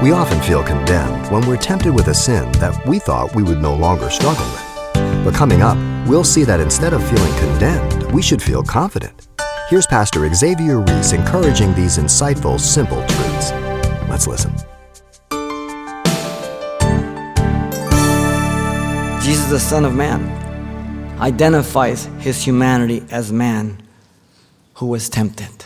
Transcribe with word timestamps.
We 0.00 0.12
often 0.12 0.40
feel 0.42 0.62
condemned 0.62 1.26
when 1.32 1.44
we're 1.44 1.56
tempted 1.56 1.92
with 1.92 2.06
a 2.06 2.14
sin 2.14 2.52
that 2.60 2.86
we 2.86 3.00
thought 3.00 3.34
we 3.34 3.42
would 3.42 3.60
no 3.60 3.74
longer 3.74 4.08
struggle 4.10 4.46
with. 4.46 5.24
But 5.24 5.34
coming 5.34 5.60
up, 5.60 5.76
we'll 6.06 6.22
see 6.22 6.44
that 6.44 6.60
instead 6.60 6.92
of 6.92 7.02
feeling 7.02 7.36
condemned, 7.40 8.12
we 8.12 8.22
should 8.22 8.40
feel 8.40 8.62
confident. 8.62 9.26
Here's 9.68 9.88
Pastor 9.88 10.32
Xavier 10.32 10.78
Reese 10.82 11.14
encouraging 11.14 11.74
these 11.74 11.98
insightful, 11.98 12.60
simple 12.60 13.04
truths. 13.08 13.50
Let's 14.08 14.28
listen. 14.28 14.52
Jesus, 19.20 19.50
the 19.50 19.58
Son 19.58 19.84
of 19.84 19.96
Man, 19.96 20.22
identifies 21.18 22.04
his 22.20 22.40
humanity 22.40 23.04
as 23.10 23.32
man 23.32 23.82
who 24.74 24.86
was 24.86 25.08
tempted. 25.08 25.64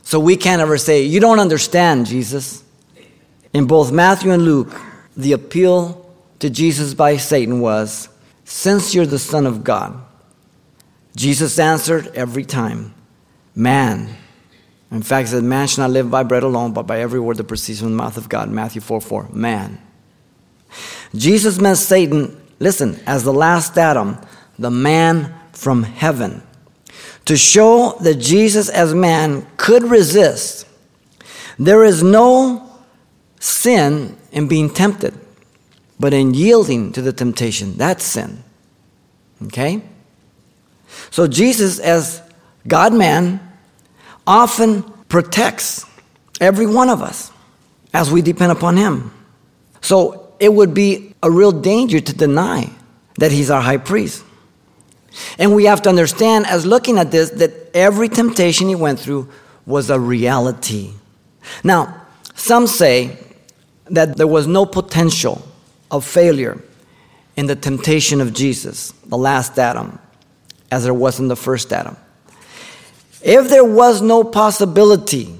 So 0.00 0.18
we 0.18 0.38
can't 0.38 0.62
ever 0.62 0.78
say, 0.78 1.02
You 1.02 1.20
don't 1.20 1.40
understand, 1.40 2.06
Jesus. 2.06 2.64
In 3.58 3.66
both 3.66 3.90
Matthew 3.90 4.30
and 4.30 4.44
Luke, 4.44 4.72
the 5.16 5.32
appeal 5.32 6.08
to 6.38 6.48
Jesus 6.48 6.94
by 6.94 7.16
Satan 7.16 7.58
was, 7.60 8.08
Since 8.44 8.94
you're 8.94 9.04
the 9.04 9.18
Son 9.18 9.46
of 9.46 9.64
God, 9.64 10.00
Jesus 11.16 11.58
answered 11.58 12.06
every 12.14 12.44
time, 12.44 12.94
Man. 13.56 14.14
In 14.92 15.02
fact, 15.02 15.26
he 15.26 15.32
said, 15.32 15.42
Man 15.42 15.66
shall 15.66 15.88
not 15.88 15.92
live 15.92 16.08
by 16.08 16.22
bread 16.22 16.44
alone, 16.44 16.72
but 16.72 16.84
by 16.84 17.00
every 17.00 17.18
word 17.18 17.38
that 17.38 17.48
proceeds 17.48 17.80
from 17.80 17.90
the 17.90 17.96
mouth 17.96 18.16
of 18.16 18.28
God. 18.28 18.48
Matthew 18.48 18.80
4 18.80 19.00
4. 19.00 19.30
Man. 19.32 19.82
Jesus 21.16 21.58
met 21.58 21.78
Satan, 21.78 22.40
listen, 22.60 23.00
as 23.06 23.24
the 23.24 23.32
last 23.32 23.76
Adam, 23.76 24.18
the 24.56 24.70
man 24.70 25.34
from 25.52 25.82
heaven, 25.82 26.44
to 27.24 27.36
show 27.36 27.98
that 28.02 28.20
Jesus 28.20 28.68
as 28.68 28.94
man 28.94 29.48
could 29.56 29.82
resist. 29.82 30.64
There 31.58 31.82
is 31.82 32.04
no 32.04 32.67
sin 33.40 34.16
in 34.32 34.48
being 34.48 34.70
tempted, 34.72 35.14
but 35.98 36.12
in 36.12 36.34
yielding 36.34 36.92
to 36.92 37.02
the 37.02 37.12
temptation. 37.12 37.76
That's 37.76 38.04
sin. 38.04 38.42
Okay? 39.46 39.82
So 41.10 41.26
Jesus, 41.26 41.78
as 41.78 42.22
God 42.66 42.92
man, 42.92 43.40
often 44.26 44.82
protects 45.08 45.86
every 46.40 46.66
one 46.66 46.88
of 46.88 47.02
us 47.02 47.32
as 47.92 48.10
we 48.10 48.22
depend 48.22 48.52
upon 48.52 48.76
him. 48.76 49.12
So 49.80 50.32
it 50.38 50.52
would 50.52 50.74
be 50.74 51.14
a 51.22 51.30
real 51.30 51.52
danger 51.52 52.00
to 52.00 52.12
deny 52.12 52.70
that 53.18 53.32
he's 53.32 53.50
our 53.50 53.60
high 53.60 53.78
priest. 53.78 54.24
And 55.38 55.54
we 55.54 55.64
have 55.64 55.82
to 55.82 55.88
understand, 55.88 56.46
as 56.46 56.64
looking 56.64 56.98
at 56.98 57.10
this, 57.10 57.30
that 57.30 57.52
every 57.74 58.08
temptation 58.08 58.68
he 58.68 58.74
went 58.74 59.00
through 59.00 59.28
was 59.66 59.90
a 59.90 59.98
reality. 59.98 60.92
Now, 61.64 62.06
some 62.34 62.66
say 62.66 63.18
that 63.90 64.16
there 64.16 64.26
was 64.26 64.46
no 64.46 64.66
potential 64.66 65.46
of 65.90 66.04
failure 66.04 66.62
in 67.36 67.46
the 67.46 67.56
temptation 67.56 68.20
of 68.20 68.32
Jesus, 68.34 68.92
the 69.06 69.16
last 69.16 69.58
Adam, 69.58 69.98
as 70.70 70.84
there 70.84 70.94
was 70.94 71.20
in 71.20 71.28
the 71.28 71.36
first 71.36 71.72
Adam. 71.72 71.96
If 73.22 73.48
there 73.48 73.64
was 73.64 74.02
no 74.02 74.24
possibility 74.24 75.34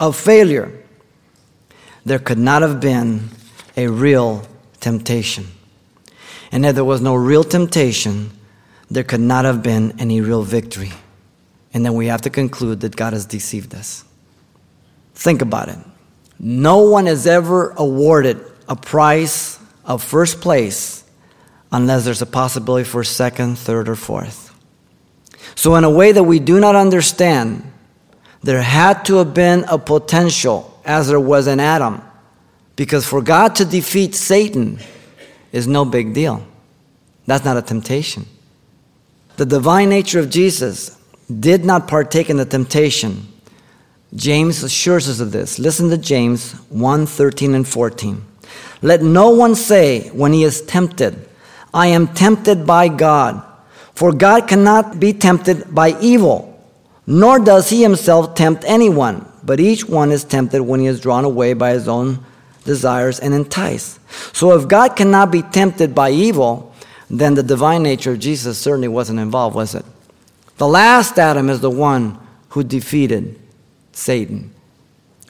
of 0.00 0.16
failure, 0.16 0.72
there 2.04 2.18
could 2.18 2.38
not 2.38 2.62
have 2.62 2.80
been 2.80 3.28
a 3.76 3.88
real 3.88 4.46
temptation. 4.80 5.46
And 6.52 6.64
if 6.64 6.74
there 6.74 6.84
was 6.84 7.00
no 7.00 7.14
real 7.14 7.44
temptation, 7.44 8.30
there 8.90 9.04
could 9.04 9.20
not 9.20 9.44
have 9.44 9.62
been 9.62 9.98
any 9.98 10.20
real 10.20 10.42
victory. 10.42 10.92
And 11.74 11.84
then 11.84 11.94
we 11.94 12.06
have 12.06 12.22
to 12.22 12.30
conclude 12.30 12.80
that 12.80 12.96
God 12.96 13.12
has 13.12 13.26
deceived 13.26 13.74
us. 13.74 14.04
Think 15.14 15.42
about 15.42 15.68
it. 15.68 15.78
No 16.38 16.78
one 16.78 17.06
is 17.06 17.26
ever 17.26 17.70
awarded 17.76 18.40
a 18.68 18.76
prize 18.76 19.58
of 19.84 20.02
first 20.02 20.40
place 20.40 21.04
unless 21.72 22.04
there's 22.04 22.22
a 22.22 22.26
possibility 22.26 22.84
for 22.84 23.04
second, 23.04 23.58
third, 23.58 23.88
or 23.88 23.96
fourth. 23.96 24.54
So, 25.54 25.74
in 25.76 25.84
a 25.84 25.90
way 25.90 26.12
that 26.12 26.24
we 26.24 26.38
do 26.38 26.60
not 26.60 26.74
understand, 26.74 27.72
there 28.42 28.62
had 28.62 29.04
to 29.06 29.16
have 29.16 29.34
been 29.34 29.64
a 29.68 29.78
potential 29.78 30.78
as 30.84 31.08
there 31.08 31.20
was 31.20 31.46
in 31.46 31.60
Adam. 31.60 32.02
Because 32.76 33.06
for 33.06 33.22
God 33.22 33.56
to 33.56 33.64
defeat 33.64 34.14
Satan 34.14 34.78
is 35.50 35.66
no 35.66 35.84
big 35.84 36.12
deal. 36.12 36.46
That's 37.26 37.44
not 37.44 37.56
a 37.56 37.62
temptation. 37.62 38.26
The 39.36 39.46
divine 39.46 39.88
nature 39.88 40.20
of 40.20 40.30
Jesus 40.30 40.98
did 41.40 41.64
not 41.64 41.88
partake 41.88 42.30
in 42.30 42.36
the 42.36 42.44
temptation 42.44 43.26
James 44.16 44.62
assures 44.62 45.08
us 45.08 45.20
of 45.20 45.30
this. 45.30 45.58
Listen 45.58 45.90
to 45.90 45.98
James 45.98 46.52
1 46.70 47.06
13 47.06 47.54
and 47.54 47.68
14. 47.68 48.24
Let 48.80 49.02
no 49.02 49.30
one 49.30 49.54
say 49.54 50.08
when 50.08 50.32
he 50.32 50.42
is 50.42 50.62
tempted, 50.62 51.28
I 51.74 51.88
am 51.88 52.08
tempted 52.08 52.66
by 52.66 52.88
God. 52.88 53.42
For 53.94 54.12
God 54.12 54.48
cannot 54.48 54.98
be 54.98 55.12
tempted 55.12 55.74
by 55.74 55.98
evil, 56.00 56.58
nor 57.06 57.38
does 57.38 57.70
he 57.70 57.82
himself 57.82 58.34
tempt 58.34 58.64
anyone. 58.66 59.30
But 59.42 59.60
each 59.60 59.86
one 59.88 60.10
is 60.10 60.24
tempted 60.24 60.62
when 60.62 60.80
he 60.80 60.86
is 60.86 61.00
drawn 61.00 61.24
away 61.24 61.52
by 61.52 61.70
his 61.70 61.86
own 61.86 62.24
desires 62.64 63.20
and 63.20 63.32
enticed. 63.32 64.00
So 64.34 64.58
if 64.58 64.66
God 64.66 64.96
cannot 64.96 65.30
be 65.30 65.42
tempted 65.42 65.94
by 65.94 66.10
evil, 66.10 66.74
then 67.08 67.34
the 67.34 67.42
divine 67.42 67.82
nature 67.82 68.12
of 68.12 68.18
Jesus 68.18 68.58
certainly 68.58 68.88
wasn't 68.88 69.20
involved, 69.20 69.54
was 69.54 69.74
it? 69.74 69.84
The 70.56 70.66
last 70.66 71.18
Adam 71.18 71.48
is 71.48 71.60
the 71.60 71.70
one 71.70 72.18
who 72.50 72.64
defeated 72.64 73.38
Satan. 73.96 74.52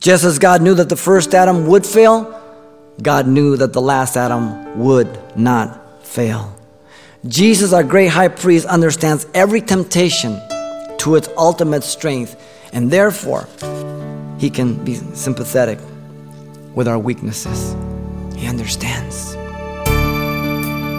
Just 0.00 0.24
as 0.24 0.40
God 0.40 0.62
knew 0.62 0.74
that 0.74 0.88
the 0.88 0.96
first 0.96 1.32
Adam 1.32 1.68
would 1.68 1.86
fail, 1.86 2.34
God 3.00 3.28
knew 3.28 3.56
that 3.56 3.72
the 3.72 3.80
last 3.80 4.16
Adam 4.16 4.80
would 4.80 5.08
not 5.36 6.04
fail. 6.04 6.54
Jesus, 7.24 7.72
our 7.72 7.84
great 7.84 8.08
high 8.08 8.26
priest, 8.28 8.66
understands 8.66 9.26
every 9.32 9.60
temptation 9.60 10.40
to 10.98 11.14
its 11.14 11.28
ultimate 11.38 11.84
strength, 11.84 12.36
and 12.72 12.90
therefore, 12.90 13.48
he 14.38 14.50
can 14.50 14.84
be 14.84 14.94
sympathetic 15.14 15.78
with 16.74 16.88
our 16.88 16.98
weaknesses. 16.98 17.76
He 18.36 18.48
understands. 18.48 19.37